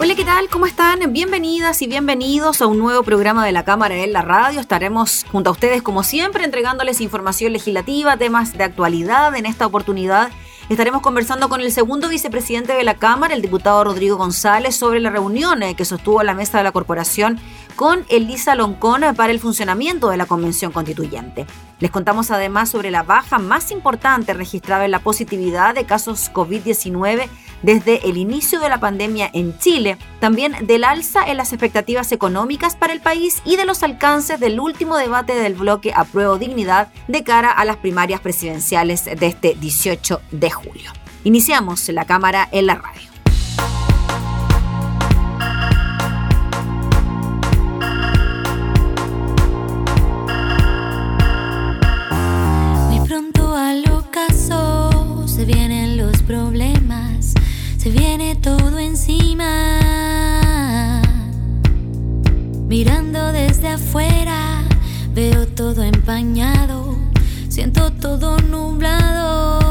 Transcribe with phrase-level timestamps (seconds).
[0.00, 0.48] Hola, ¿qué tal?
[0.48, 1.12] ¿Cómo están?
[1.12, 4.58] Bienvenidas y bienvenidos a un nuevo programa de la Cámara en la Radio.
[4.58, 9.36] Estaremos junto a ustedes, como siempre, entregándoles información legislativa, temas de actualidad.
[9.36, 10.30] En esta oportunidad
[10.68, 15.10] estaremos conversando con el segundo vicepresidente de la Cámara, el diputado Rodrigo González, sobre la
[15.10, 17.38] reunión eh, que sostuvo la mesa de la corporación
[17.76, 21.46] con Elisa Loncón para el funcionamiento de la Convención Constituyente.
[21.78, 27.28] Les contamos además sobre la baja más importante registrada en la positividad de casos COVID-19
[27.62, 32.76] desde el inicio de la pandemia en Chile, también del alza en las expectativas económicas
[32.76, 37.22] para el país y de los alcances del último debate del bloque Apruebo Dignidad de
[37.24, 40.92] cara a las primarias presidenciales de este 18 de julio.
[41.24, 43.11] Iniciamos la cámara en la radio.
[57.82, 59.42] Se viene todo encima.
[62.68, 64.62] Mirando desde afuera,
[65.12, 66.96] veo todo empañado,
[67.48, 69.61] siento todo nublado.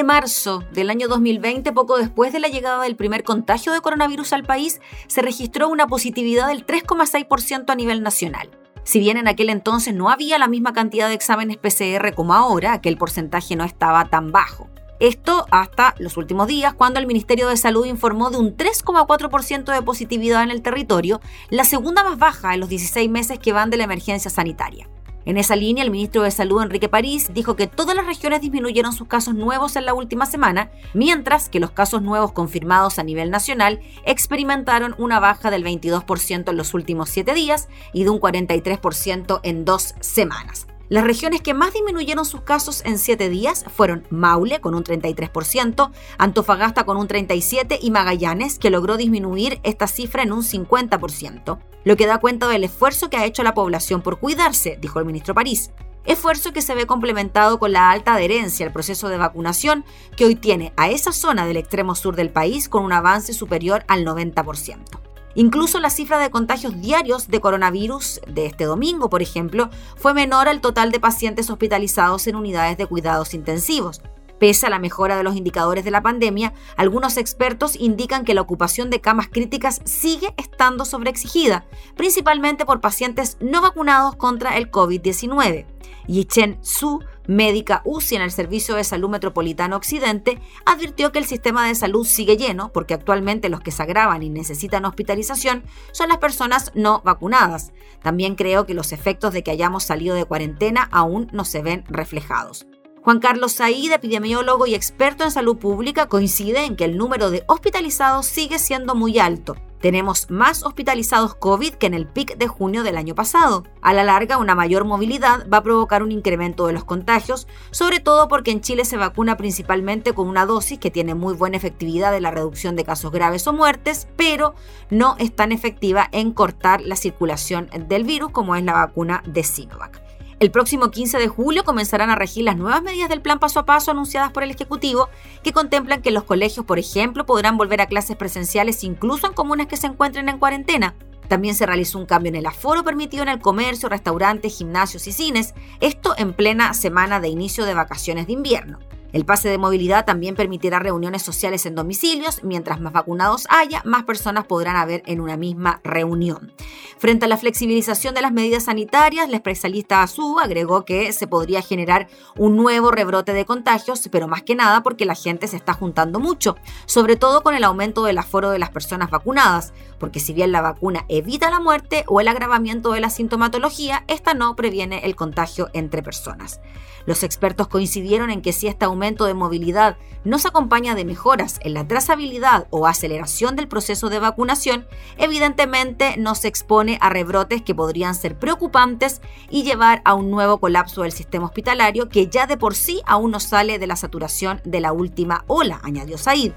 [0.00, 4.32] De marzo del año 2020, poco después de la llegada del primer contagio de coronavirus
[4.32, 8.48] al país, se registró una positividad del 3,6% a nivel nacional.
[8.82, 12.72] Si bien en aquel entonces no había la misma cantidad de exámenes PCR como ahora,
[12.72, 14.70] aquel porcentaje no estaba tan bajo.
[15.00, 19.82] Esto hasta los últimos días, cuando el Ministerio de Salud informó de un 3,4% de
[19.82, 21.20] positividad en el territorio,
[21.50, 24.88] la segunda más baja en los 16 meses que van de la emergencia sanitaria.
[25.26, 28.92] En esa línea, el ministro de Salud, Enrique París, dijo que todas las regiones disminuyeron
[28.92, 33.30] sus casos nuevos en la última semana, mientras que los casos nuevos confirmados a nivel
[33.30, 39.40] nacional experimentaron una baja del 22% en los últimos siete días y de un 43%
[39.42, 40.69] en dos semanas.
[40.90, 45.92] Las regiones que más disminuyeron sus casos en siete días fueron Maule con un 33%,
[46.18, 51.96] Antofagasta con un 37% y Magallanes, que logró disminuir esta cifra en un 50%, lo
[51.96, 55.32] que da cuenta del esfuerzo que ha hecho la población por cuidarse, dijo el ministro
[55.32, 55.70] París.
[56.06, 59.84] Esfuerzo que se ve complementado con la alta adherencia al proceso de vacunación
[60.16, 63.84] que hoy tiene a esa zona del extremo sur del país con un avance superior
[63.86, 65.09] al 90%.
[65.34, 70.48] Incluso la cifra de contagios diarios de coronavirus de este domingo, por ejemplo, fue menor
[70.48, 74.02] al total de pacientes hospitalizados en unidades de cuidados intensivos.
[74.40, 78.40] Pese a la mejora de los indicadores de la pandemia, algunos expertos indican que la
[78.40, 85.66] ocupación de camas críticas sigue estando sobreexigida, principalmente por pacientes no vacunados contra el COVID-19.
[86.06, 87.00] Yichen Su,
[87.30, 92.04] médica UCI en el Servicio de Salud Metropolitano Occidente, advirtió que el sistema de salud
[92.04, 95.62] sigue lleno porque actualmente los que se agravan y necesitan hospitalización
[95.92, 97.72] son las personas no vacunadas.
[98.02, 101.84] También creo que los efectos de que hayamos salido de cuarentena aún no se ven
[101.88, 102.66] reflejados.
[103.02, 107.44] Juan Carlos Said, epidemiólogo y experto en salud pública, coincide en que el número de
[107.46, 109.56] hospitalizados sigue siendo muy alto.
[109.80, 113.64] Tenemos más hospitalizados COVID que en el pic de junio del año pasado.
[113.80, 118.00] A la larga, una mayor movilidad va a provocar un incremento de los contagios, sobre
[118.00, 122.14] todo porque en Chile se vacuna principalmente con una dosis que tiene muy buena efectividad
[122.14, 124.54] en la reducción de casos graves o muertes, pero
[124.90, 129.42] no es tan efectiva en cortar la circulación del virus como es la vacuna de
[129.42, 130.09] Sinovac.
[130.40, 133.66] El próximo 15 de julio comenzarán a regir las nuevas medidas del plan paso a
[133.66, 135.10] paso anunciadas por el Ejecutivo,
[135.42, 139.66] que contemplan que los colegios, por ejemplo, podrán volver a clases presenciales incluso en comunas
[139.66, 140.94] que se encuentren en cuarentena.
[141.28, 145.12] También se realizó un cambio en el aforo permitido en el comercio, restaurantes, gimnasios y
[145.12, 148.78] cines, esto en plena semana de inicio de vacaciones de invierno.
[149.12, 152.42] El pase de movilidad también permitirá reuniones sociales en domicilios.
[152.42, 156.52] Mientras más vacunados haya, más personas podrán haber en una misma reunión.
[156.98, 161.62] Frente a la flexibilización de las medidas sanitarias, la especialista Azú agregó que se podría
[161.62, 165.72] generar un nuevo rebrote de contagios, pero más que nada porque la gente se está
[165.72, 166.56] juntando mucho,
[166.86, 170.60] sobre todo con el aumento del aforo de las personas vacunadas, porque si bien la
[170.60, 175.68] vacuna evita la muerte o el agravamiento de la sintomatología, esta no previene el contagio
[175.72, 176.60] entre personas.
[177.06, 181.58] Los expertos coincidieron en que si este aumento de movilidad no se acompaña de mejoras
[181.62, 184.86] en la trazabilidad o aceleración del proceso de vacunación,
[185.16, 190.58] evidentemente no se expone a rebrotes que podrían ser preocupantes y llevar a un nuevo
[190.58, 194.60] colapso del sistema hospitalario que ya de por sí aún no sale de la saturación
[194.64, 196.52] de la última ola, añadió Said.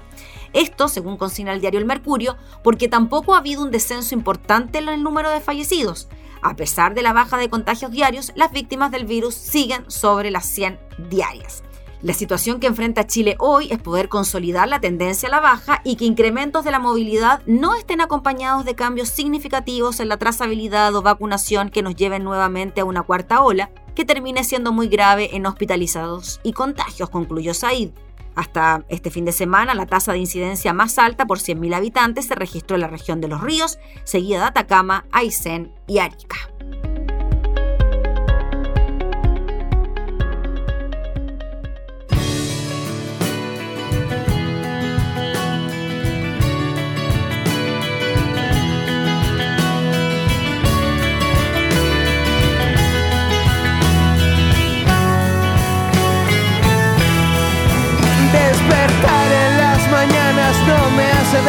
[0.52, 4.88] Esto, según consigna el diario El Mercurio, porque tampoco ha habido un descenso importante en
[4.88, 6.08] el número de fallecidos.
[6.44, 10.44] A pesar de la baja de contagios diarios, las víctimas del virus siguen sobre las
[10.44, 11.64] 100 diarias.
[12.02, 15.96] La situación que enfrenta Chile hoy es poder consolidar la tendencia a la baja y
[15.96, 21.00] que incrementos de la movilidad no estén acompañados de cambios significativos en la trazabilidad o
[21.00, 25.46] vacunación que nos lleven nuevamente a una cuarta ola, que termine siendo muy grave en
[25.46, 27.92] hospitalizados y contagios, concluyó Said.
[28.34, 32.34] Hasta este fin de semana, la tasa de incidencia más alta por 100.000 habitantes se
[32.34, 36.36] registró en la región de Los Ríos, seguida de Atacama, Aysén y Arica.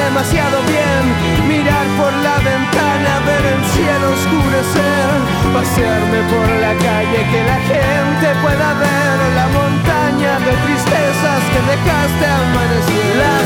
[0.05, 1.03] Demasiado bien.
[1.47, 5.07] Mirar por la ventana, ver el cielo oscurecer,
[5.53, 9.15] pasearme por la calle, que la gente pueda ver.
[9.39, 13.44] La montaña de tristezas que dejaste amanecer.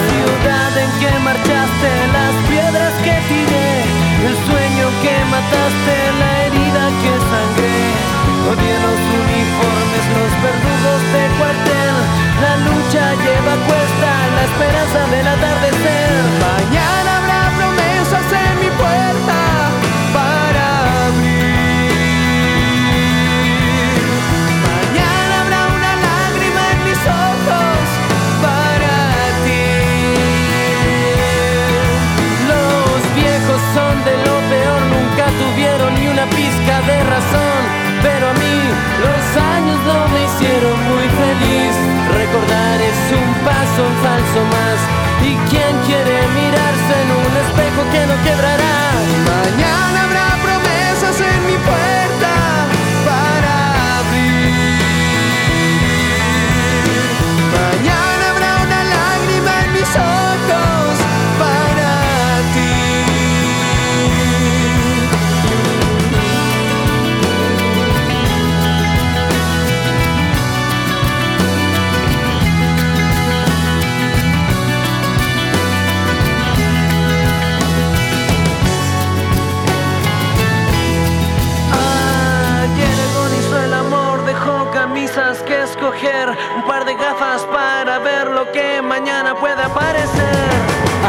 [88.90, 90.50] Mañana puede aparecer.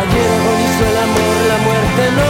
[0.01, 2.30] Ayer agonizó el amor, la muerte no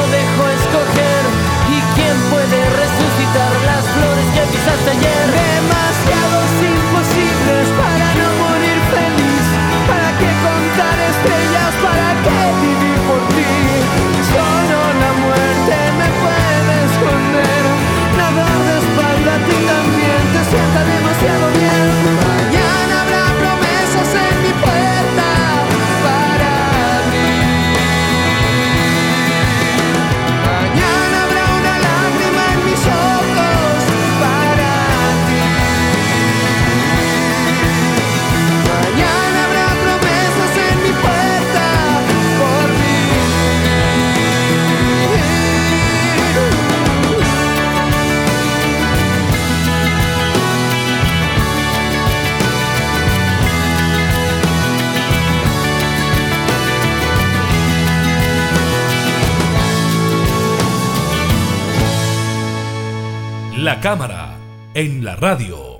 [63.71, 64.37] La cámara
[64.75, 65.77] en la radio.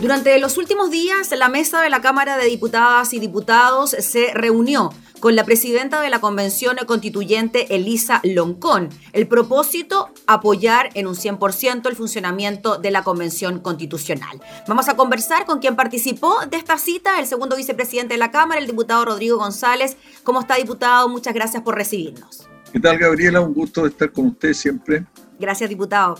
[0.00, 4.88] Durante los últimos días, la mesa de la Cámara de Diputadas y Diputados se reunió
[5.20, 8.88] con la presidenta de la Convención Constituyente, Elisa Loncón.
[9.12, 14.40] El propósito, apoyar en un 100% el funcionamiento de la Convención Constitucional.
[14.66, 18.62] Vamos a conversar con quien participó de esta cita, el segundo vicepresidente de la Cámara,
[18.62, 19.98] el diputado Rodrigo González.
[20.24, 21.10] ¿Cómo está, diputado?
[21.10, 22.48] Muchas gracias por recibirnos.
[22.72, 23.40] ¿Qué tal, Gabriela?
[23.40, 25.04] Un gusto estar con usted siempre.
[25.38, 26.18] Gracias, diputado.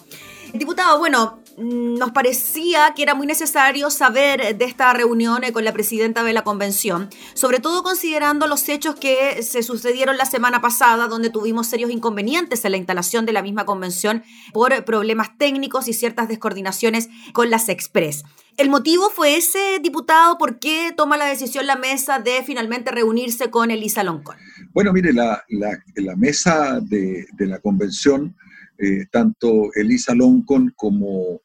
[0.52, 5.64] Diputado, bueno, mm, nos parecía que era muy necesario saber de esta reunión eh, con
[5.64, 10.60] la presidenta de la convención, sobre todo considerando los hechos que se sucedieron la semana
[10.60, 15.88] pasada, donde tuvimos serios inconvenientes en la instalación de la misma convención por problemas técnicos
[15.88, 18.24] y ciertas descoordinaciones con las Express.
[18.58, 20.36] ¿El motivo fue ese, diputado?
[20.38, 24.36] ¿Por qué toma la decisión la mesa de finalmente reunirse con Elisa Loncón?
[24.72, 28.36] Bueno, mire, la, la- mesa de, de la convención,
[28.78, 31.40] eh, tanto Elisa Loncon como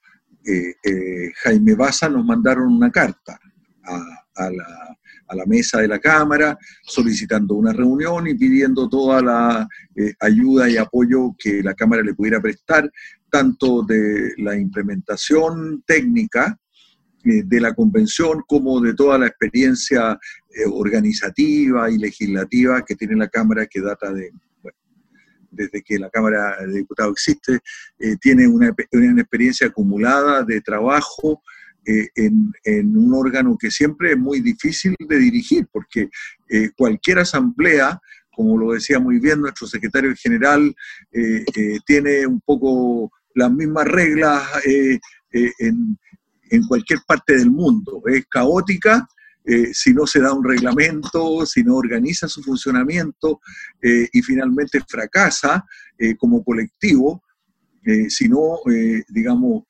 [0.46, 3.40] eh, eh, Jaime Baza nos mandaron una carta
[3.84, 4.98] a, a la,
[5.28, 9.68] a la mesa de la Cámara solicitando una reunión y pidiendo toda la
[10.20, 12.90] ayuda y apoyo que la Cámara le pudiera prestar,
[13.30, 16.58] tanto de la implementación técnica
[17.24, 20.18] de la convención como de toda la experiencia
[20.50, 24.32] eh, organizativa y legislativa que tiene la Cámara, que data de,
[24.62, 24.78] bueno,
[25.52, 27.60] desde que la Cámara de Diputados existe,
[28.00, 31.42] eh, tiene una, una experiencia acumulada de trabajo
[31.86, 36.10] eh, en, en un órgano que siempre es muy difícil de dirigir, porque
[36.50, 38.00] eh, cualquier asamblea,
[38.32, 40.76] como lo decía muy bien nuestro secretario general,
[41.12, 45.00] eh, eh, tiene un poco las mismas reglas eh,
[45.32, 45.98] eh, en,
[46.50, 48.02] en cualquier parte del mundo.
[48.06, 49.08] Es caótica
[49.50, 53.40] eh, si no se da un reglamento, si no organiza su funcionamiento
[53.82, 55.66] eh, y finalmente fracasa
[55.98, 57.24] eh, como colectivo,
[58.10, 58.58] si no,
[59.08, 59.64] digamos,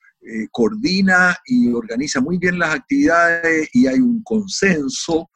[0.50, 5.30] coordina y organiza muy bien las actividades y hay un consenso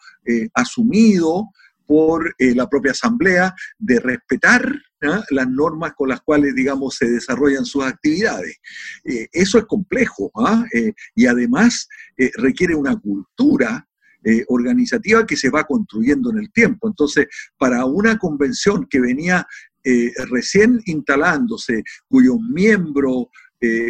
[0.56, 1.52] asumido
[1.92, 4.66] por eh, la propia Asamblea de respetar
[5.02, 5.26] ¿ah?
[5.30, 8.62] las normas con las cuales, digamos, se desarrollan sus actividades.
[9.04, 10.66] Eh, eso es complejo ¿ah?
[10.74, 11.90] Eh, y además
[12.38, 13.86] requiere una cultura
[14.48, 16.88] organizativa que se va construyendo en el tiempo.
[16.88, 19.46] Entonces, para una convención que venía
[20.30, 23.26] recién instalándose, cuyos miembros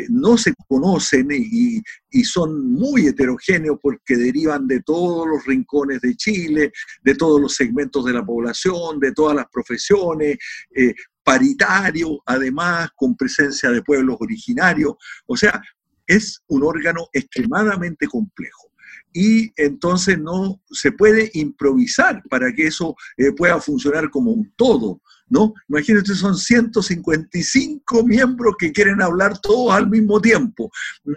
[0.09, 6.15] no se conocen y, y son muy heterogéneos porque derivan de todos los rincones de
[6.15, 6.71] Chile,
[7.03, 10.37] de todos los segmentos de la población, de todas las profesiones,
[10.75, 14.93] eh, paritario, además, con presencia de pueblos originarios.
[15.25, 15.61] O sea,
[16.05, 18.70] es un órgano extremadamente complejo.
[19.13, 25.01] Y entonces no se puede improvisar para que eso eh, pueda funcionar como un todo,
[25.27, 25.53] ¿no?
[25.69, 30.71] Imagínense, son 155 miembros que quieren hablar todos al mismo tiempo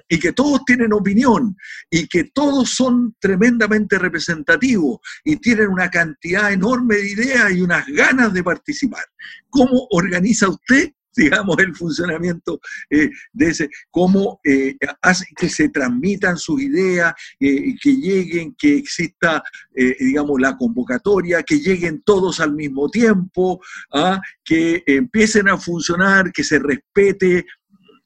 [0.09, 1.57] y que todos tienen opinión
[1.91, 7.87] y que todos son tremendamente representativos y tienen una cantidad enorme de ideas y unas
[7.87, 9.05] ganas de participar.
[9.51, 16.37] ¿Cómo organiza usted digamos, el funcionamiento eh, de ese, cómo eh, hace que se transmitan
[16.37, 19.43] sus ideas, eh, que lleguen, que exista,
[19.75, 23.61] eh, digamos, la convocatoria, que lleguen todos al mismo tiempo,
[23.93, 24.21] ¿ah?
[24.43, 27.45] que empiecen a funcionar, que se respete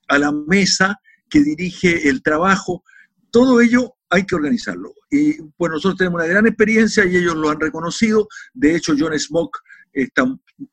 [0.08, 0.98] a la mesa
[1.28, 2.82] que dirige el trabajo.
[3.30, 4.94] Todo ello hay que organizarlo.
[5.10, 8.28] Y pues nosotros tenemos una gran experiencia y ellos lo han reconocido.
[8.54, 9.58] De hecho, John Smoke
[9.92, 10.24] está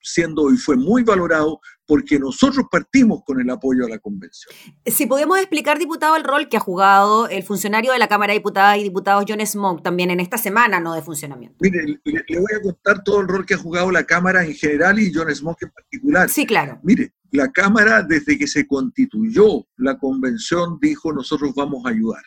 [0.01, 4.53] siendo y fue muy valorado porque nosotros partimos con el apoyo a la convención.
[4.85, 8.39] Si podemos explicar, diputado, el rol que ha jugado el funcionario de la Cámara de
[8.39, 11.57] Diputadas y Diputados John Smoke también en esta semana no de funcionamiento.
[11.59, 14.99] Mire, le, voy a contar todo el rol que ha jugado la Cámara en general
[14.99, 16.29] y John Smoke en particular.
[16.29, 16.79] Sí, claro.
[16.83, 22.23] Mire, la Cámara desde que se constituyó la convención dijo nosotros vamos a ayudar.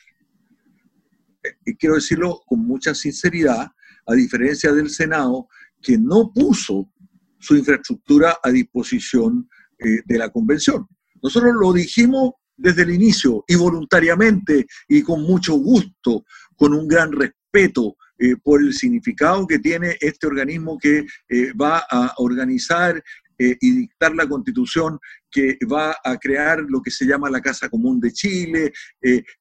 [1.64, 3.70] Y quiero decirlo con mucha sinceridad,
[4.06, 5.48] a diferencia del Senado,
[5.80, 6.90] que no puso
[7.38, 10.88] su infraestructura a disposición eh, de la convención.
[11.22, 16.24] Nosotros lo dijimos desde el inicio y voluntariamente y con mucho gusto,
[16.56, 21.84] con un gran respeto eh, por el significado que tiene este organismo que eh, va
[21.88, 23.00] a organizar
[23.40, 24.98] y dictar la constitución
[25.30, 28.72] que va a crear lo que se llama la Casa Común de Chile,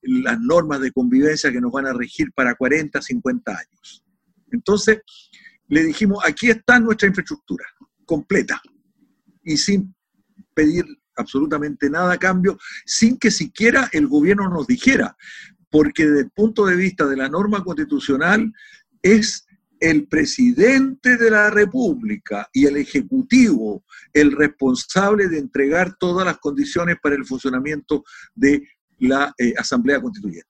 [0.03, 4.03] las normas de convivencia que nos van a regir para 40, 50 años.
[4.51, 4.99] Entonces,
[5.67, 7.65] le dijimos, aquí está nuestra infraestructura
[8.07, 8.59] completa
[9.43, 9.93] y sin
[10.55, 10.85] pedir
[11.15, 15.15] absolutamente nada a cambio, sin que siquiera el gobierno nos dijera,
[15.69, 18.51] porque desde el punto de vista de la norma constitucional
[19.01, 19.45] es
[19.79, 23.83] el presidente de la República y el Ejecutivo
[24.13, 28.67] el responsable de entregar todas las condiciones para el funcionamiento de
[28.99, 30.47] la eh, Asamblea Constituyente.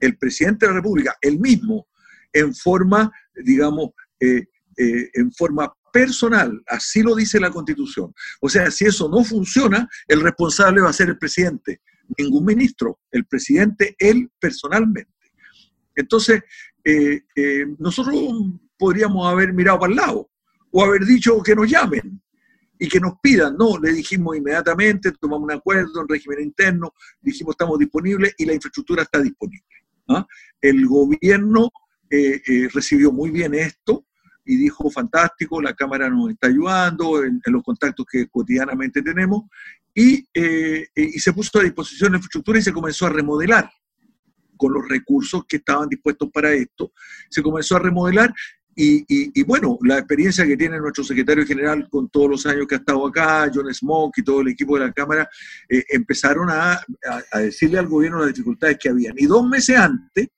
[0.00, 1.86] El presidente de la República, el mismo,
[2.32, 3.12] en forma,
[3.44, 3.90] digamos,
[4.20, 8.14] eh, eh, en forma personal, así lo dice la Constitución.
[8.40, 11.80] O sea, si eso no funciona, el responsable va a ser el presidente,
[12.16, 15.12] ningún ministro, el presidente él personalmente.
[15.94, 16.42] Entonces,
[16.84, 18.14] eh, eh, nosotros
[18.78, 20.30] podríamos haber mirado para el lado
[20.70, 22.22] o haber dicho que nos llamen
[22.78, 23.56] y que nos pidan.
[23.56, 28.54] No, le dijimos inmediatamente, tomamos un acuerdo en régimen interno, dijimos estamos disponibles y la
[28.54, 29.66] infraestructura está disponible.
[30.08, 30.26] ¿ah?
[30.60, 31.70] El gobierno
[32.72, 34.07] recibió muy bien esto,
[34.48, 39.42] y dijo, fantástico, la Cámara nos está ayudando en, los contactos que cotidianamente tenemos,
[39.94, 43.70] y, eh, y se puso a disposición la infraestructura y se comenzó a remodelar
[44.56, 46.92] con los recursos que estaban dispuestos para esto.
[47.28, 48.34] Se comenzó a remodelar
[48.80, 52.78] y, bueno, la experiencia que tiene nuestro secretario general con todos los años que ha
[52.78, 55.28] estado acá, John Smoke y todo el equipo de la Cámara,
[55.68, 56.82] eh, empezaron a, a,
[57.32, 59.14] a, decirle al gobierno las dificultades que habían.
[59.18, 60.28] Y dos meses antes,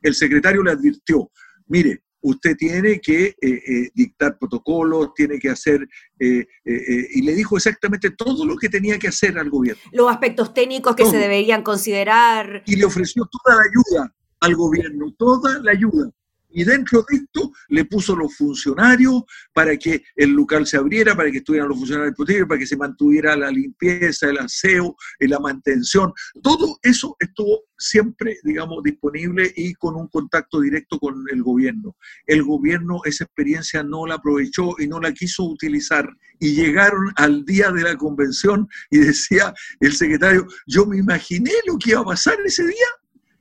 [0.00, 1.30] el secretario le advirtió,
[1.66, 5.86] mire, usted tiene que eh, eh, dictar protocolos, tiene que hacer,
[6.18, 9.82] eh, y le dijo exactamente todo lo que tenía que hacer al gobierno.
[9.92, 12.62] Los aspectos técnicos que se deberían considerar.
[12.66, 16.10] Y le ofreció toda la ayuda al gobierno, toda la ayuda.
[16.52, 21.30] Y dentro de esto le puso los funcionarios para que el local se abriera, para
[21.30, 26.12] que estuvieran los funcionarios protegidos, para que se mantuviera la limpieza, el aseo, la mantención.
[26.42, 31.96] Todo eso estuvo siempre, digamos, disponible y con un contacto directo con el gobierno.
[32.26, 36.08] El gobierno esa experiencia no la aprovechó y no la quiso utilizar.
[36.38, 41.78] Y llegaron al día de la convención y decía el secretario, yo me imaginé lo
[41.78, 42.86] que iba a pasar ese día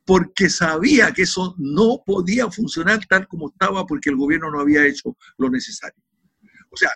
[0.09, 4.83] porque sabía que eso no podía funcionar tal como estaba porque el gobierno no había
[4.83, 6.01] hecho lo necesario.
[6.71, 6.89] O sea,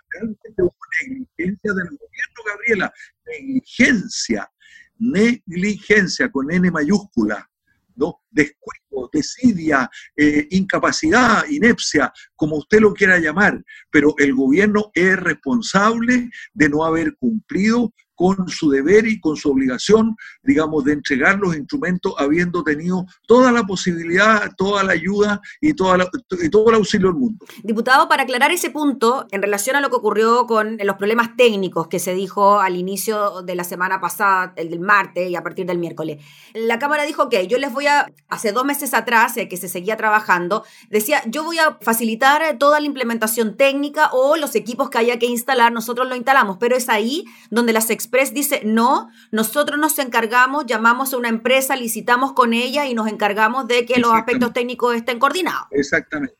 [1.00, 2.92] negligencia del gobierno, Gabriela,
[3.24, 4.50] negligencia,
[4.98, 7.48] negligencia con N mayúscula,
[7.94, 8.20] ¿no?
[8.32, 16.30] descuido, desidia, eh, incapacidad, inepcia, como usted lo quiera llamar, pero el gobierno es responsable
[16.52, 21.56] de no haber cumplido con su deber y con su obligación, digamos, de entregar los
[21.56, 26.08] instrumentos habiendo tenido toda la posibilidad, toda la ayuda y, toda
[26.42, 27.44] y todo el auxilio del mundo.
[27.62, 31.88] Diputado, para aclarar ese punto, en relación a lo que ocurrió con los problemas técnicos
[31.88, 35.66] que se dijo al inicio de la semana pasada, el del martes y a partir
[35.66, 36.22] del miércoles,
[36.54, 39.68] la Cámara dijo que yo les voy a, hace dos meses atrás, eh, que se
[39.68, 44.98] seguía trabajando, decía, yo voy a facilitar toda la implementación técnica o los equipos que
[44.98, 49.78] haya que instalar, nosotros lo instalamos, pero es ahí donde las Express dice, no, nosotros
[49.78, 54.12] nos encargamos, llamamos a una empresa, licitamos con ella y nos encargamos de que los
[54.12, 55.68] aspectos técnicos estén coordinados.
[55.70, 56.36] Exactamente.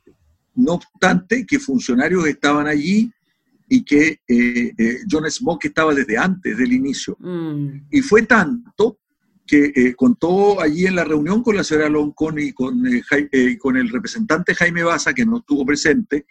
[0.54, 3.10] No obstante que funcionarios estaban allí
[3.68, 7.16] y que eh, eh, John Smoke estaba desde antes del inicio.
[7.18, 7.86] Mm.
[7.90, 8.98] Y fue tanto
[9.46, 12.82] que eh, contó allí en la reunión con la señora Loncón y con,
[13.58, 16.24] con el representante Jaime Baza, que no estuvo presente,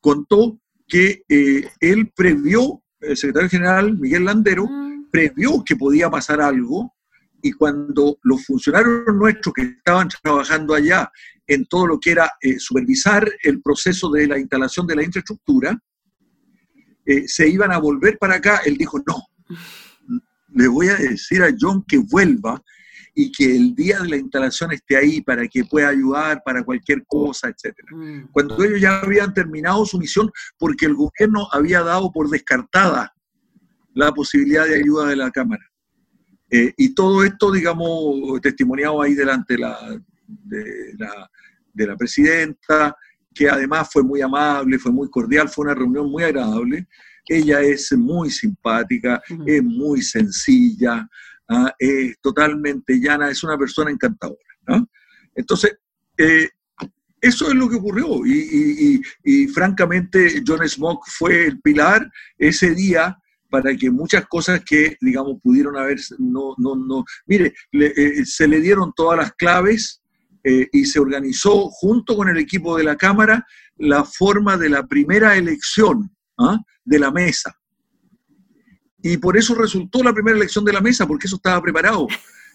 [0.00, 0.58] contó
[0.88, 5.10] que él previó el secretario general Miguel Landero mm.
[5.10, 6.94] previó que podía pasar algo
[7.42, 11.10] y cuando los funcionarios nuestros que estaban trabajando allá
[11.46, 15.76] en todo lo que era eh, supervisar el proceso de la instalación de la infraestructura,
[17.04, 19.22] eh, se iban a volver para acá, él dijo, no,
[20.54, 22.62] le voy a decir a John que vuelva
[23.14, 27.04] y que el día de la instalación esté ahí para que pueda ayudar para cualquier
[27.06, 27.74] cosa, etc.
[27.90, 28.28] Mm.
[28.32, 33.12] Cuando ellos ya habían terminado su misión porque el gobierno había dado por descartada
[33.94, 35.64] la posibilidad de ayuda de la Cámara.
[36.50, 41.30] Eh, y todo esto, digamos, testimoniado ahí delante de la, de la,
[41.72, 42.96] de la presidenta,
[43.34, 46.86] que además fue muy amable, fue muy cordial, fue una reunión muy agradable.
[47.26, 51.08] Ella es muy simpática, es muy sencilla,
[51.52, 51.74] ¿ah?
[51.78, 54.38] es totalmente llana, es una persona encantadora.
[55.34, 55.76] Entonces,
[56.18, 56.48] eh,
[57.20, 63.16] eso es lo que ocurrió y, francamente John Smoke fue el pilar ese día
[63.48, 68.60] para que muchas cosas que, digamos, pudieron haber, no, no, no, mire, eh, se le
[68.60, 70.02] dieron todas las claves
[70.42, 74.86] eh, y se organizó junto con el equipo de la Cámara la forma de la
[74.86, 76.58] primera elección ¿ah?
[76.84, 77.54] de la mesa.
[79.02, 82.06] Y por eso resultó la primera elección de la mesa, porque eso estaba preparado.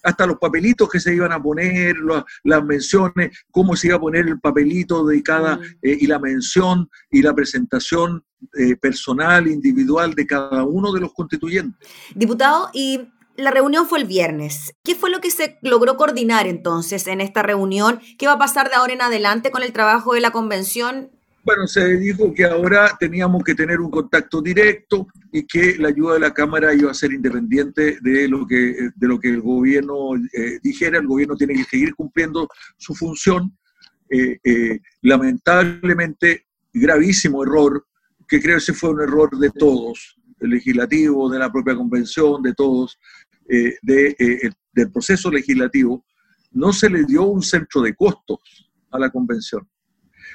[0.04, 1.96] Hasta los papelitos que se iban a poner,
[2.44, 5.62] las menciones, cómo se iba a poner el papelito de cada, mm.
[5.82, 8.24] eh, y la mención y la presentación
[8.58, 11.76] eh, personal, individual de cada uno de los constituyentes.
[12.16, 14.74] Diputado, y la reunión fue el viernes.
[14.84, 18.00] ¿Qué fue lo que se logró coordinar entonces en esta reunión?
[18.18, 21.12] ¿Qué va a pasar de ahora en adelante con el trabajo de la convención?
[21.48, 26.16] Bueno, se dijo que ahora teníamos que tener un contacto directo y que la ayuda
[26.16, 30.14] de la Cámara iba a ser independiente de lo que, de lo que el gobierno
[30.34, 30.98] eh, dijera.
[30.98, 33.58] El gobierno tiene que seguir cumpliendo su función.
[34.10, 37.88] Eh, eh, lamentablemente, gravísimo error,
[38.28, 42.54] que creo que fue un error de todos, del legislativo, de la propia convención, de
[42.56, 43.00] todos,
[43.48, 46.04] de, del proceso legislativo,
[46.52, 49.66] no se le dio un centro de costos a la convención.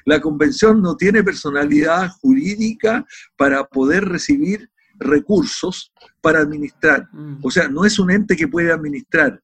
[0.04, 3.04] La convención no tiene personalidad jurídica
[3.36, 7.08] para poder recibir recursos para administrar.
[7.12, 7.38] Mm.
[7.42, 9.40] O sea, no es un ente que puede administrar.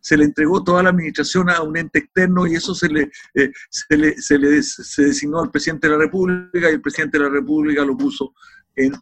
[0.00, 3.50] Se le entregó toda la administración a un ente externo y eso se le, eh,
[3.68, 7.24] se, le, se, le, se designó al presidente de la República y el presidente de
[7.24, 8.32] la República lo puso
[8.74, 8.92] en,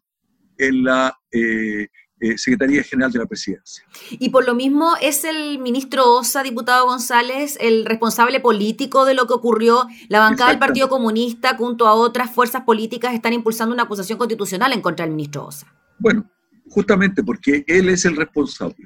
[0.56, 1.88] en la eh,
[2.36, 3.84] Secretaría General de la Presidencia.
[4.10, 9.26] Y por lo mismo, ¿es el ministro Osa, diputado González, el responsable político de lo
[9.26, 9.86] que ocurrió?
[10.08, 14.72] La bancada del Partido Comunista, junto a otras fuerzas políticas, están impulsando una acusación constitucional
[14.72, 15.66] en contra del ministro Osa.
[15.98, 16.30] Bueno,
[16.70, 18.76] justamente porque él es el responsable.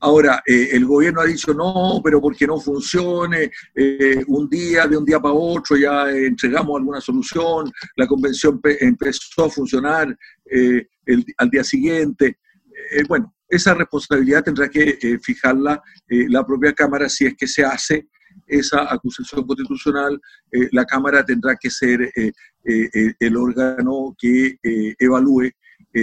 [0.00, 4.96] Ahora, eh, el gobierno ha dicho no, pero porque no funcione, eh, un día, de
[4.96, 10.16] un día para otro, ya entregamos alguna solución, la convención empezó a funcionar
[11.38, 12.38] al día siguiente.
[12.92, 17.46] Eh, bueno, esa responsabilidad tendrá que eh, fijarla eh, la propia Cámara si es que
[17.46, 18.08] se hace
[18.46, 20.20] esa acusación constitucional.
[20.72, 22.10] la Cámara tendrá que ser
[22.64, 24.56] el órgano que
[24.98, 25.50] evalúe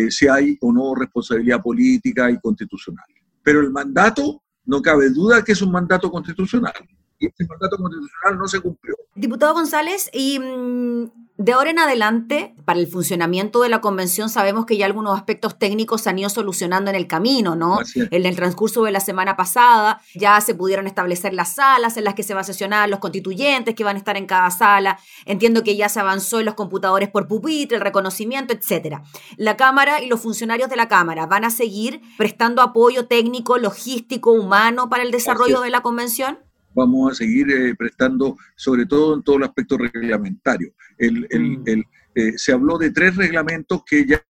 [0.09, 3.05] si hay o no responsabilidad política y constitucional.
[3.43, 6.73] Pero el mandato, no cabe duda que es un mandato constitucional
[7.19, 8.95] y este mandato constitucional no se cumplió.
[9.15, 14.65] Diputado González, y mm, de ahora en adelante, para el funcionamiento de la convención, sabemos
[14.65, 17.79] que ya algunos aspectos técnicos se han ido solucionando en el camino, ¿no?
[17.95, 22.13] En el transcurso de la semana pasada ya se pudieron establecer las salas en las
[22.13, 24.99] que se va a sesionar los constituyentes que van a estar en cada sala.
[25.25, 29.03] Entiendo que ya se avanzó en los computadores por pupitre, el reconocimiento, etcétera.
[29.37, 34.33] La Cámara y los funcionarios de la Cámara van a seguir prestando apoyo técnico, logístico,
[34.33, 36.39] humano para el desarrollo de la convención
[36.73, 40.73] vamos a seguir eh, prestando, sobre todo en todo el aspecto reglamentario.
[40.99, 41.83] Mm.
[42.15, 44.21] Eh, se habló de tres reglamentos que ya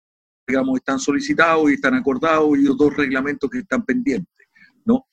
[0.47, 4.47] digamos, están solicitados y están acordados y dos reglamentos que están pendientes.
[4.83, 5.05] ¿no?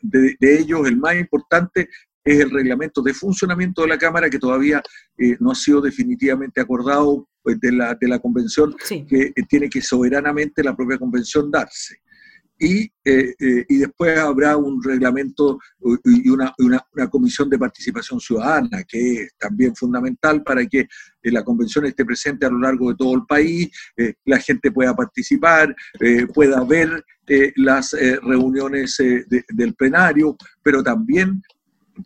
[0.00, 1.90] De, ellos, el más importante
[2.24, 4.82] es el reglamento de funcionamiento de la Cámara, que todavía
[5.18, 9.82] eh, no ha sido definitivamente acordado pues, de, la, de la convención, que tiene que
[9.82, 11.98] soberanamente la propia convención darse
[12.58, 15.58] y, eh, eh, y después habrá un reglamento
[16.04, 20.88] y una, una, comisión de participación ciudadana, que es también fundamental para que eh,
[21.30, 23.70] la convención esté presente a lo largo de todo el país,
[24.24, 25.74] la gente pueda participar,
[26.34, 27.04] pueda ver
[27.56, 27.92] las
[28.22, 31.42] reuniones del plenario, pero también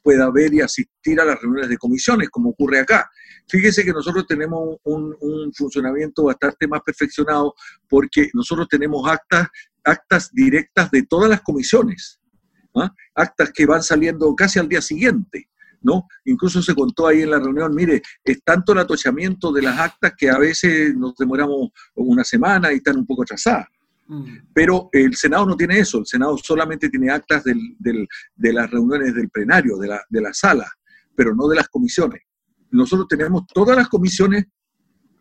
[0.02, 3.10] pueda ver y asistir a las reuniones de comisiones, como ocurre acá.
[3.48, 7.54] Fíjese que nosotros tenemos un, un, funcionamiento bastante más perfeccionado
[7.88, 9.48] porque nosotros tenemos actas
[9.84, 12.20] actas directas de todas las comisiones,
[12.74, 12.92] ¿ah?
[13.14, 15.48] actas que van saliendo casi al día siguiente.
[15.84, 16.06] ¿no?
[16.24, 20.12] Incluso se contó ahí en la reunión, mire, es tanto el atochamiento de las actas
[20.16, 23.66] que a veces nos demoramos una semana y están un poco atrasadas.
[24.06, 24.36] Mm.
[24.54, 29.28] Pero el Senado no tiene eso, el Senado solamente tiene actas de las reuniones del
[29.30, 30.70] plenario, de la, de la sala,
[31.16, 32.22] pero no de las comisiones.
[32.70, 34.46] Nosotros tenemos todas las comisiones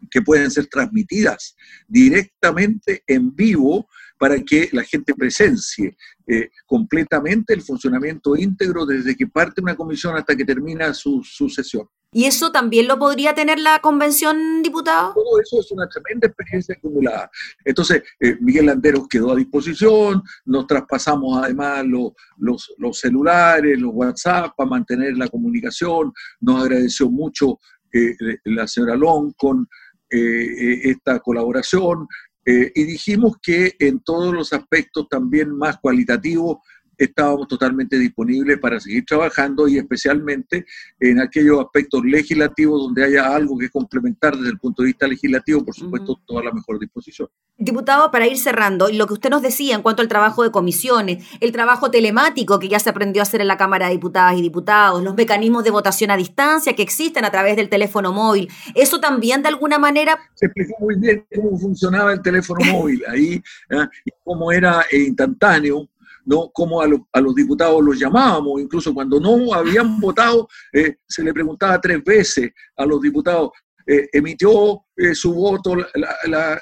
[0.10, 1.56] que pueden ser transmitidas
[1.88, 3.88] directamente en vivo
[4.22, 10.16] para que la gente presencie eh, completamente el funcionamiento íntegro desde que parte una comisión
[10.16, 11.88] hasta que termina su, su sesión.
[12.14, 15.16] ¿Y eso también lo podría tener la convención, diputado?
[15.16, 17.32] Todo eso es una tremenda experiencia acumulada.
[17.66, 23.90] Entonces, eh, Miguel Landeros quedó a disposición, nos traspasamos además los, los, los, celulares, los
[23.92, 27.60] WhatsApp para mantener la comunicación, nos agradeció mucho
[27.92, 29.68] eh, la señora Long con
[30.12, 32.08] eh, esta colaboración
[32.46, 36.58] y dijimos que en todos los aspectos también más cualitativos
[36.98, 40.66] estábamos totalmente disponibles para seguir trabajando y especialmente
[41.00, 45.64] en aquellos aspectos legislativos donde haya algo que complementar desde el punto de vista legislativo,
[45.66, 47.30] por supuesto, toda la mejor disposición.
[47.58, 51.24] Diputado, para ir cerrando, lo que usted nos decía en cuanto al trabajo de comisiones,
[51.40, 54.42] el trabajo telemático que ya se aprendió a hacer en la Cámara de Diputadas y
[54.42, 59.00] Diputados, los mecanismos de votación a distancia que existen a través del teléfono móvil, eso
[59.00, 60.18] también de alguna manera...
[60.36, 63.88] Se explicó muy bien cómo funcionaba el teléfono móvil ahí ¿eh?
[64.06, 65.88] y cómo era instantáneo
[66.26, 66.50] ¿no?
[66.52, 71.80] Como a, los diputados los llamábamos, incluso cuando no habían votado, eh, se le preguntaba
[71.80, 73.52] tres veces a los diputados,
[73.88, 76.62] eh, emitió eh, su voto la,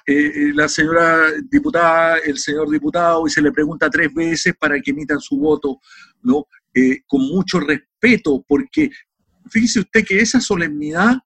[0.54, 5.20] la, señora diputada, el señor diputado, y se le pregunta tres veces para que emitan
[5.20, 5.80] su voto,
[6.24, 6.46] ¿no?
[7.08, 8.90] con mucho respeto, porque
[9.50, 11.18] fíjese usted que esa solemnidad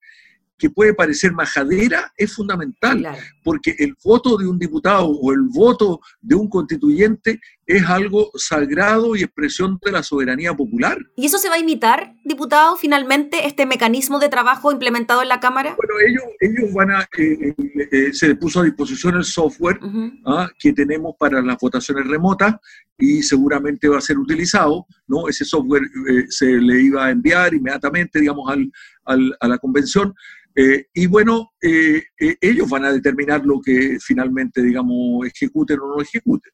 [0.58, 3.06] que puede parecer majadera es fundamental,
[3.44, 9.16] porque el voto de un diputado o el voto de un constituyente es algo sagrado
[9.16, 10.98] y expresión de la soberanía popular.
[11.16, 15.40] ¿Y eso se va a imitar, diputado, finalmente, este mecanismo de trabajo implementado en la
[15.40, 15.76] Cámara?
[15.78, 19.80] Bueno, ellos, ellos van a, eh, eh, eh, se puso a disposición el software
[20.26, 20.50] ¿ah?
[20.60, 22.56] que tenemos para las votaciones remotas
[22.98, 25.28] y seguramente va a ser utilizado, ¿no?
[25.28, 25.84] Ese software
[26.30, 28.72] se le iba a enviar inmediatamente, digamos, al,
[29.06, 30.14] al, a la convención
[30.56, 35.88] eh, y bueno, eh, eh, ellos van a determinar lo que finalmente, digamos, ejecuten o
[35.88, 36.52] no ejecuten.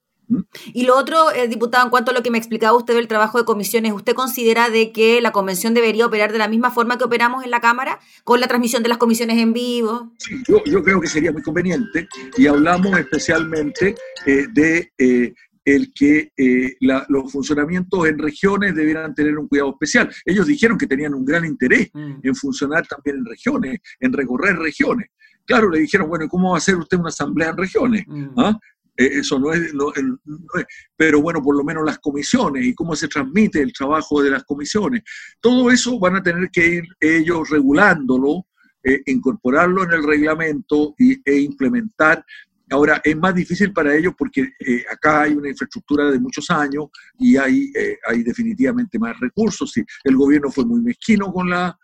[0.73, 3.45] Y lo otro, diputado, en cuanto a lo que me explicaba usted del trabajo de
[3.45, 7.43] comisiones, ¿usted considera de que la convención debería operar de la misma forma que operamos
[7.43, 10.13] en la Cámara, con la transmisión de las comisiones en vivo?
[10.19, 12.07] Sí, yo, yo creo que sería muy conveniente
[12.37, 15.33] y hablamos especialmente de
[15.75, 20.09] el que eh, los funcionamientos en regiones debieran tener un cuidado especial.
[20.25, 22.19] Ellos dijeron que tenían un gran interés mm.
[22.23, 25.09] en funcionar también en regiones, en recorrer regiones.
[25.45, 28.03] Claro, le dijeron, bueno, ¿cómo va a hacer usted una asamblea en regiones?
[28.07, 28.27] Mm.
[28.37, 28.59] ¿Ah?
[28.99, 30.65] Eh, eso no es, no, es,
[30.97, 34.43] pero bueno, por lo menos las comisiones y cómo se transmite el trabajo de las
[34.43, 35.03] comisiones.
[35.39, 38.45] Todo eso van a tener que ir ellos regulándolo,
[38.83, 42.25] eh, incorporarlo en el reglamento y, e implementar
[42.71, 46.87] Ahora, es más difícil para ellos porque eh, acá hay una infraestructura de muchos años
[47.17, 49.71] y hay, eh, hay definitivamente más recursos.
[49.71, 51.77] Sí, el gobierno fue muy mezquino con la,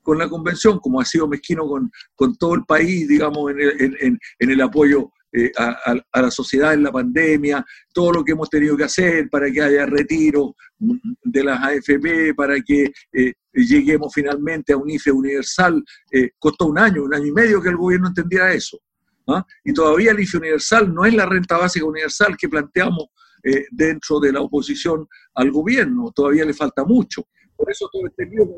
[0.00, 3.96] con la convención, como ha sido mezquino con, con todo el país, digamos, en el,
[4.00, 8.48] en, en el apoyo eh, a, la sociedad en la pandemia, todo lo que hemos
[8.48, 12.92] tenido que hacer para que haya retiro de las AFP, para que
[13.52, 15.82] lleguemos finalmente a un IFE universal.
[16.38, 18.78] costó un año, un año y medio que el gobierno entendiera eso.
[19.34, 19.46] ¿Ah?
[19.64, 23.06] Y todavía el IFE universal no es la renta básica universal que planteamos
[23.44, 27.26] eh, dentro de la oposición al gobierno, todavía le falta mucho.
[27.56, 28.48] Por eso todo este lío,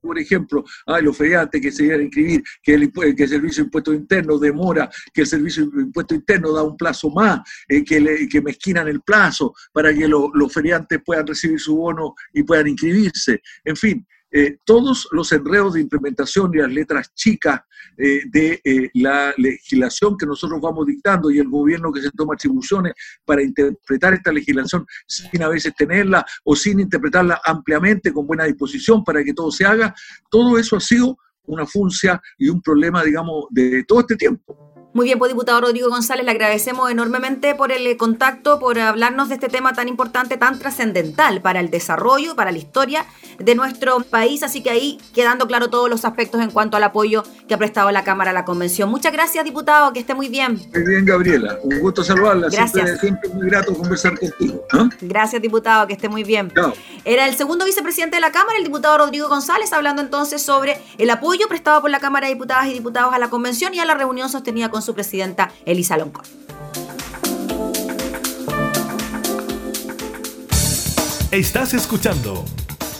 [0.00, 3.62] por ejemplo, ah, los feriantes que se iban a inscribir, que el, que el Servicio
[3.62, 7.84] de Impuestos Internos demora, que el Servicio de Impuestos Internos da un plazo más, eh,
[7.84, 12.42] que, le, que mezquinan el plazo para que los feriantes puedan recibir su bono y
[12.42, 13.40] puedan inscribirse.
[13.64, 17.60] En fin, eh, todos los enredos de implementación y las letras chicas
[17.96, 22.34] eh, de eh, la legislación que nosotros vamos dictando y el gobierno que se toma
[22.34, 28.44] atribuciones para interpretar esta legislación sin a veces tenerla o sin interpretarla ampliamente con buena
[28.44, 29.94] disposición para que todo se haga,
[30.30, 34.75] todo eso ha sido una funcia y un problema, digamos, de todo este tiempo.
[34.96, 39.28] Muy bien, pues diputado Rodrigo González, le agradecemos enormemente por el eh, contacto, por hablarnos
[39.28, 43.04] de este tema tan importante, tan trascendental para el desarrollo, para la historia
[43.38, 44.42] de nuestro país.
[44.42, 47.90] Así que ahí quedando claro todos los aspectos en cuanto al apoyo que ha prestado
[47.90, 48.88] la Cámara a la Convención.
[48.88, 50.58] Muchas gracias, diputado, que esté muy bien.
[50.72, 51.58] Muy bien, Gabriela.
[51.62, 52.48] Un gusto saludarla.
[52.50, 52.98] Gracias.
[52.98, 54.64] Siempre, muy grato conversar contigo.
[54.72, 54.88] ¿ah?
[55.02, 56.50] Gracias, diputado, que esté muy bien.
[57.04, 61.10] Era el segundo vicepresidente de la Cámara, el diputado Rodrigo González, hablando entonces sobre el
[61.10, 63.92] apoyo prestado por la Cámara de Diputadas y Diputados a la Convención y a la
[63.92, 66.24] reunión sostenida con su presidenta Elisa Loncón.
[71.32, 72.44] Estás escuchando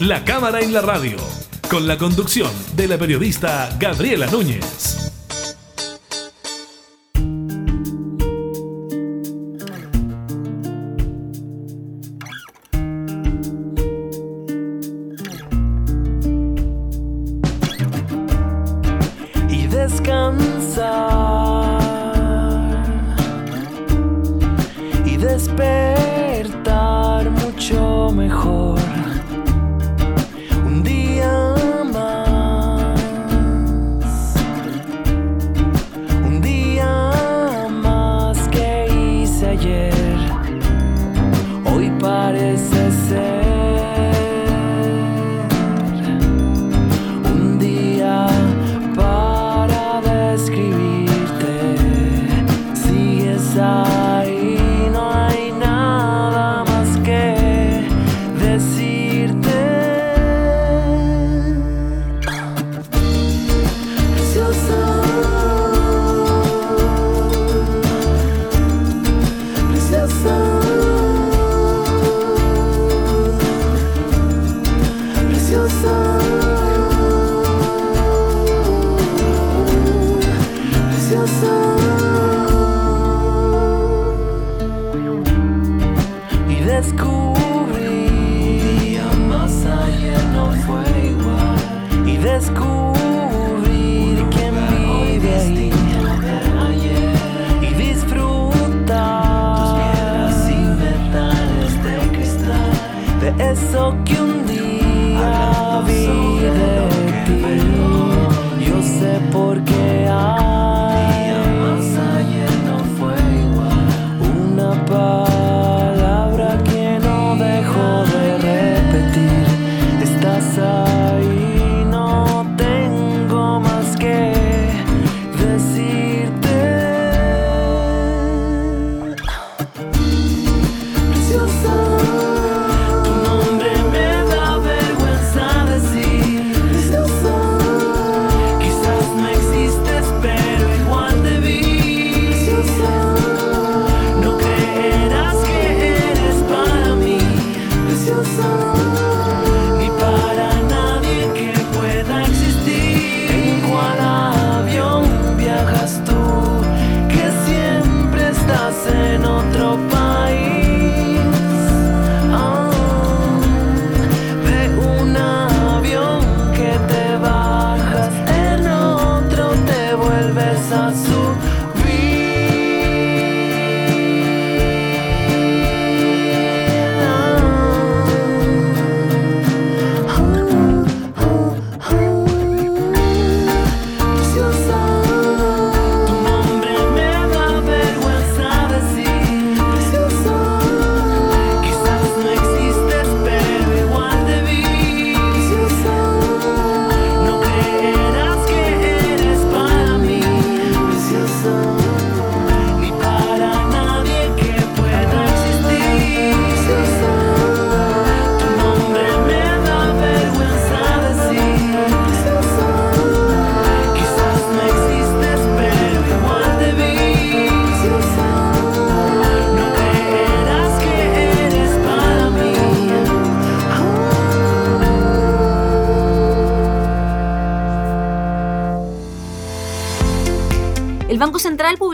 [0.00, 1.16] La Cámara en la Radio,
[1.70, 5.15] con la conducción de la periodista Gabriela Núñez.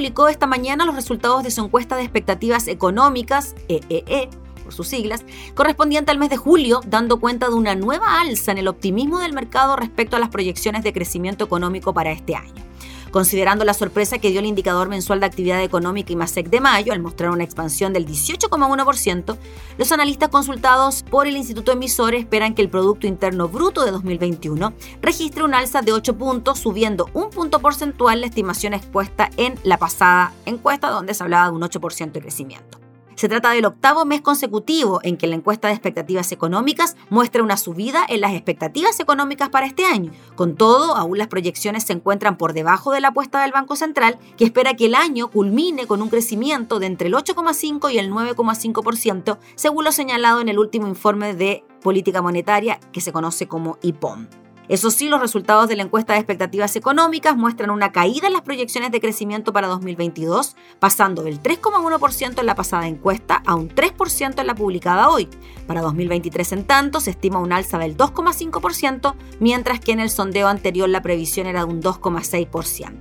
[0.03, 4.29] Publicó esta mañana los resultados de su encuesta de expectativas económicas, EEE,
[4.65, 8.59] por sus siglas, correspondiente al mes de julio, dando cuenta de una nueva alza en
[8.59, 12.62] el optimismo del mercado respecto a las proyecciones de crecimiento económico para este año.
[13.13, 17.01] Considerando la sorpresa que dio el indicador mensual de actividad económica IMASEC de mayo, al
[17.01, 19.37] mostrar una expansión del 18,1%,
[19.77, 24.73] los analistas consultados por el Instituto Emisor esperan que el Producto Interno Bruto de 2021
[25.03, 29.77] registre un alza de 8 puntos, subiendo un punto porcentual la estimación expuesta en la
[29.77, 32.82] pasada encuesta, donde se hablaba de un 8% de crecimiento.
[33.23, 37.57] Se trata del octavo mes consecutivo en que la encuesta de expectativas económicas muestra una
[37.57, 40.11] subida en las expectativas económicas para este año.
[40.35, 44.19] Con todo, aún las proyecciones se encuentran por debajo de la apuesta del Banco Central,
[44.37, 48.11] que espera que el año culmine con un crecimiento de entre el 8,5 y el
[48.11, 53.79] 9,5%, según lo señalado en el último informe de política monetaria que se conoce como
[53.83, 54.42] IPOM.
[54.73, 58.41] Eso sí, los resultados de la encuesta de expectativas económicas muestran una caída en las
[58.41, 64.41] proyecciones de crecimiento para 2022, pasando del 3,1% en la pasada encuesta a un 3%
[64.41, 65.29] en la publicada hoy.
[65.67, 70.49] Para 2023, en tanto, se estima un alza del 2,5%, mientras que en el sondeo
[70.49, 72.95] anterior la previsión era de un 2,6%.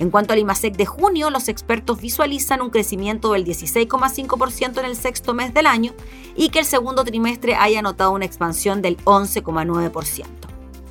[0.00, 4.96] En cuanto al IMASEC de junio, los expertos visualizan un crecimiento del 16,5% en el
[4.96, 5.92] sexto mes del año
[6.34, 10.43] y que el segundo trimestre haya notado una expansión del 11,9%.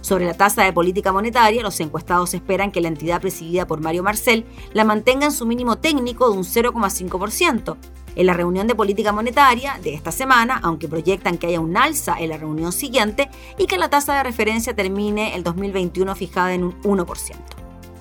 [0.03, 4.03] Sobre la tasa de política monetaria, los encuestados esperan que la entidad presidida por Mario
[4.03, 7.77] Marcel la mantenga en su mínimo técnico de un 0,5%.
[8.17, 12.17] En la reunión de política monetaria de esta semana, aunque proyectan que haya un alza
[12.19, 16.65] en la reunión siguiente y que la tasa de referencia termine el 2021 fijada en
[16.65, 17.35] un 1%.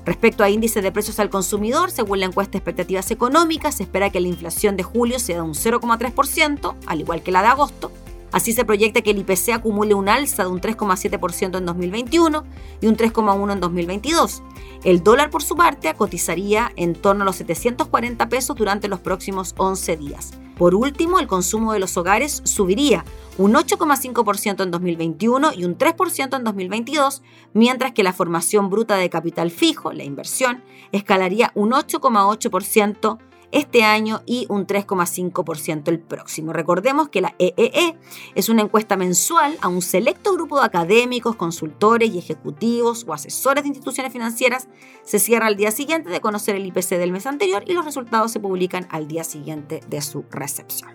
[0.04, 4.10] Respecto a índice de precios al consumidor, según la encuesta de expectativas económicas, se espera
[4.10, 7.92] que la inflación de julio sea de un 0,3%, al igual que la de agosto.
[8.32, 12.44] Así se proyecta que el IPC acumule un alza de un 3,7% en 2021
[12.80, 14.42] y un 3,1% en 2022.
[14.84, 19.54] El dólar, por su parte, cotizaría en torno a los 740 pesos durante los próximos
[19.58, 20.32] 11 días.
[20.56, 23.04] Por último, el consumo de los hogares subiría
[23.38, 27.22] un 8,5% en 2021 y un 3% en 2022,
[27.52, 30.62] mientras que la formación bruta de capital fijo, la inversión,
[30.92, 33.18] escalaría un 8,8%
[33.52, 36.52] este año y un 3,5% el próximo.
[36.52, 37.96] Recordemos que la EEE e e
[38.34, 43.62] es una encuesta mensual a un selecto grupo de académicos, consultores y ejecutivos o asesores
[43.62, 44.68] de instituciones financieras.
[45.04, 48.32] Se cierra al día siguiente de conocer el IPC del mes anterior y los resultados
[48.32, 50.90] se publican al día siguiente de su recepción.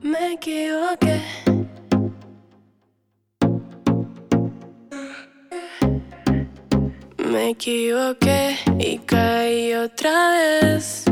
[0.00, 1.51] Me equivoqué.
[7.32, 11.04] Me equivoqué y caí otra vez.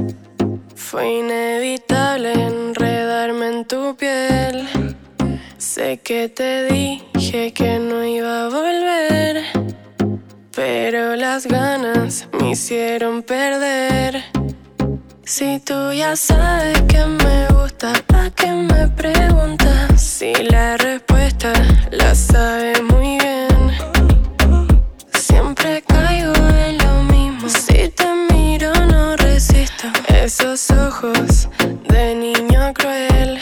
[0.75, 4.69] Fue inevitable enredarme en tu piel.
[5.57, 9.45] Sé que te dije que no iba a volver,
[10.55, 14.23] pero las ganas me hicieron perder.
[15.25, 19.99] Si tú ya sabes que me gusta, ¿a qué me preguntas?
[19.99, 21.51] Si la respuesta
[21.91, 23.50] la sabes muy bien.
[25.61, 25.85] Siempre
[26.69, 27.49] en lo mismo.
[27.49, 29.89] Si te miro, no resisto.
[30.09, 31.49] Esos ojos
[31.89, 33.39] de niño cruel.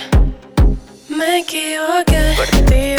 [1.09, 2.35] Me equivoqué.
[2.37, 2.98] Por ti,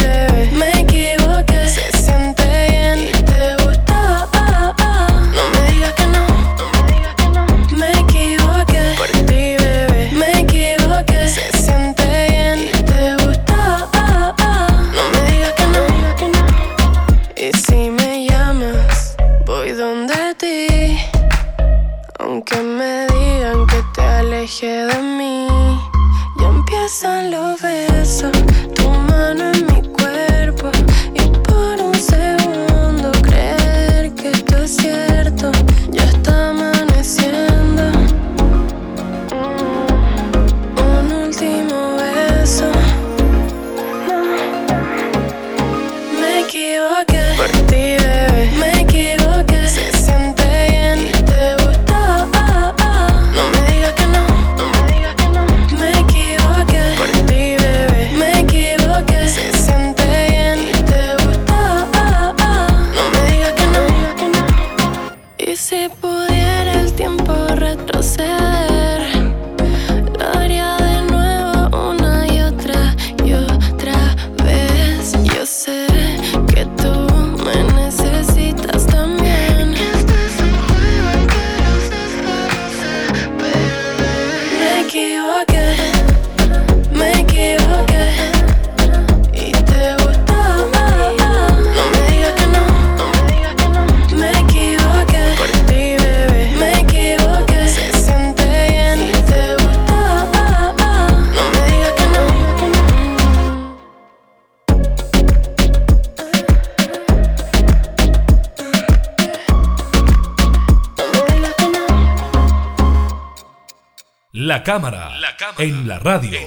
[114.49, 115.11] La cámara,
[115.59, 116.39] en la radio.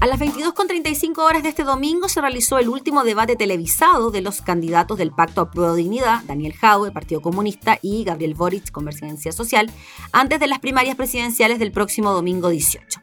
[0.00, 4.42] A las 22.35 horas de este domingo se realizó el último debate televisado de los
[4.42, 9.30] candidatos del Pacto a Prueba de Dignidad, Daniel Jaue, Partido Comunista, y Gabriel Boric, Convergencia
[9.30, 9.70] Social,
[10.10, 13.00] antes de las primarias presidenciales del próximo domingo 18.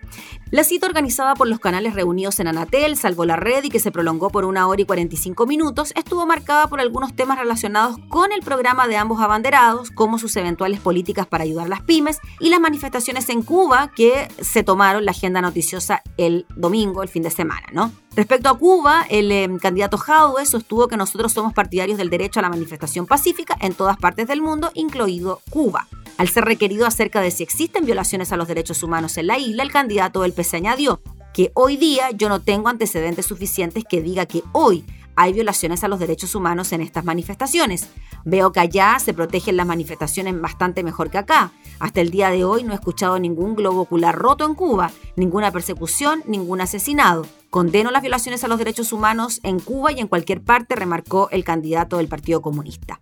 [0.50, 3.92] La cita organizada por los canales reunidos en Anatel, Salvo la Red y que se
[3.92, 8.42] prolongó por una hora y 45 minutos, estuvo marcada por algunos temas relacionados con el
[8.42, 12.62] programa de ambos abanderados, como sus eventuales políticas para ayudar a las pymes y las
[12.62, 17.68] manifestaciones en Cuba que se tomaron la agenda noticiosa el domingo el fin de semana,
[17.74, 17.92] ¿no?
[18.18, 22.42] Respecto a Cuba, el eh, candidato Jadwe sostuvo que nosotros somos partidarios del derecho a
[22.42, 25.88] la manifestación pacífica en todas partes del mundo, incluido Cuba.
[26.18, 29.62] Al ser requerido acerca de si existen violaciones a los derechos humanos en la isla,
[29.62, 31.00] el candidato del PC añadió
[31.32, 34.84] que hoy día yo no tengo antecedentes suficientes que diga que hoy
[35.16, 37.88] hay violaciones a los derechos humanos en estas manifestaciones.
[38.26, 41.52] Veo que allá se protegen las manifestaciones bastante mejor que acá.
[41.78, 45.52] Hasta el día de hoy no he escuchado ningún globo ocular roto en Cuba, ninguna
[45.52, 47.28] persecución, ningún asesinado.
[47.50, 51.44] Condeno las violaciones a los derechos humanos en Cuba y en cualquier parte, remarcó el
[51.44, 53.00] candidato del Partido Comunista.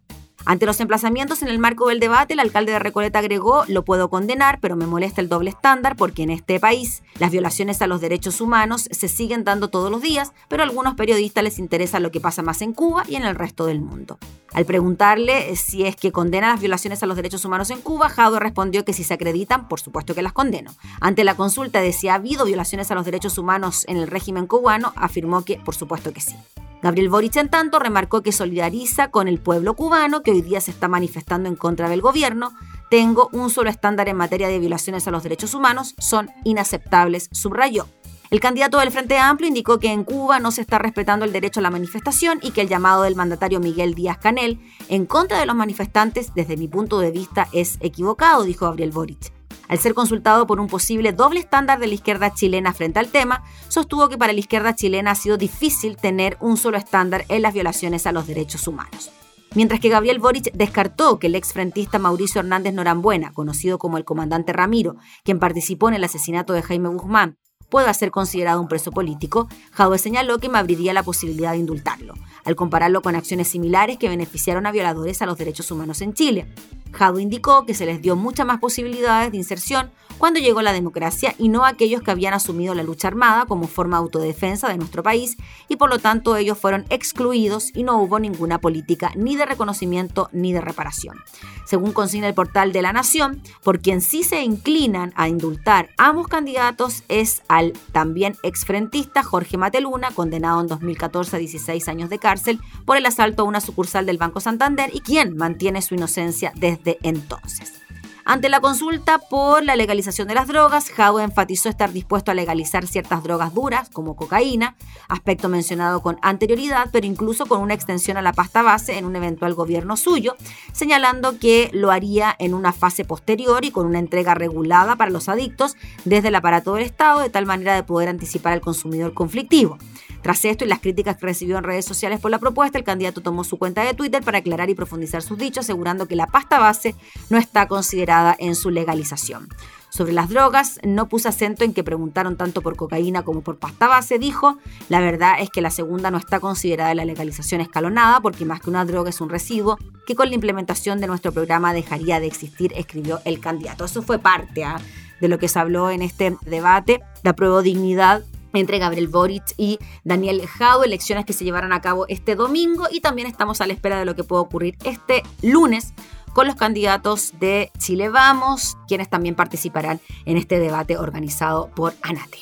[0.47, 4.11] Ante los emplazamientos en el marco del debate, el alcalde de Recoleta agregó, lo puedo
[4.11, 7.99] condenar, pero me molesta el doble estándar porque en este país las violaciones a los
[7.99, 12.11] derechos humanos se siguen dando todos los días, pero a algunos periodistas les interesa lo
[12.11, 14.19] que pasa más en Cuba y en el resto del mundo.
[14.55, 18.39] Al preguntarle si es que condena las violaciones a los derechos humanos en Cuba, Jado
[18.39, 20.71] respondió que si se acreditan, por supuesto que las condeno.
[21.01, 24.47] Ante la consulta de si ha habido violaciones a los derechos humanos en el régimen
[24.47, 26.37] cubano, afirmó que por supuesto que sí.
[26.81, 30.71] Gabriel Boric, en tanto, remarcó que solidariza con el pueblo cubano que hoy día se
[30.71, 32.53] está manifestando en contra del gobierno.
[32.89, 37.87] Tengo un solo estándar en materia de violaciones a los derechos humanos, son inaceptables, subrayó.
[38.35, 41.61] El candidato del Frente Amplio indicó que en Cuba no se está respetando el derecho
[41.61, 44.59] a la manifestación y que el llamado del mandatario Miguel Díaz Canel
[44.89, 49.31] en contra de los manifestantes, desde mi punto de vista, es equivocado, dijo Gabriel Boric.
[49.69, 53.41] Al ser consultado por un posible doble estándar de la izquierda chilena frente al tema,
[53.69, 57.53] sostuvo que para la izquierda chilena ha sido difícil tener un solo estándar en las
[57.53, 59.11] violaciones a los derechos humanos.
[59.53, 64.51] Mientras que Gabriel Boric descartó que el exfrentista Mauricio Hernández Norambuena, conocido como el comandante
[64.51, 67.37] Ramiro, quien participó en el asesinato de Jaime Guzmán,
[67.69, 72.13] pueda ser considerado un preso político, Jadwe señaló que me abriría la posibilidad de indultarlo,
[72.43, 76.45] al compararlo con acciones similares que beneficiaron a violadores a los derechos humanos en Chile.
[76.91, 81.35] Jado indicó que se les dio muchas más posibilidades de inserción cuando llegó la democracia
[81.37, 84.77] y no a aquellos que habían asumido la lucha armada como forma de autodefensa de
[84.77, 85.35] nuestro país
[85.67, 90.29] y por lo tanto ellos fueron excluidos y no hubo ninguna política ni de reconocimiento
[90.31, 91.17] ni de reparación.
[91.65, 96.07] Según consigna el portal de la Nación, por quien sí se inclinan a indultar a
[96.07, 102.19] ambos candidatos es al también exfrentista Jorge Mateluna, condenado en 2014 a 16 años de
[102.19, 106.51] cárcel por el asalto a una sucursal del Banco Santander y quien mantiene su inocencia
[106.55, 107.84] desde entonces.
[108.27, 112.87] Ante la consulta por la legalización de las drogas, Howe enfatizó estar dispuesto a legalizar
[112.87, 114.75] ciertas drogas duras, como cocaína,
[115.07, 119.15] aspecto mencionado con anterioridad, pero incluso con una extensión a la pasta base en un
[119.15, 120.37] eventual gobierno suyo,
[120.73, 125.29] señalando que lo haría en una fase posterior y con una entrega regulada para los
[125.29, 129.77] adictos desde el aparato del Estado, de tal manera de poder anticipar al consumidor conflictivo.
[130.23, 133.21] Tras esto y las críticas que recibió en redes sociales por la propuesta, el candidato
[133.21, 136.57] tomó su cuenta de Twitter para aclarar y profundizar sus dichos, asegurando que la pasta
[136.57, 136.95] base
[137.29, 139.49] no está considerada en su legalización.
[139.89, 143.87] Sobre las drogas, no puse acento en que preguntaron tanto por cocaína como por pasta
[143.87, 144.57] base, dijo,
[144.89, 148.69] la verdad es que la segunda no está considerada la legalización escalonada porque más que
[148.69, 152.73] una droga es un residuo que con la implementación de nuestro programa dejaría de existir,
[152.75, 153.85] escribió el candidato.
[153.85, 154.81] Eso fue parte ¿ah?
[155.21, 157.01] de lo que se habló en este debate.
[157.23, 162.05] La prueba dignidad entre Gabriel Boric y Daniel Jau, elecciones que se llevarán a cabo
[162.07, 165.93] este domingo y también estamos a la espera de lo que pueda ocurrir este lunes
[166.35, 172.41] con los candidatos de Chile Vamos, quienes también participarán en este debate organizado por Anatel.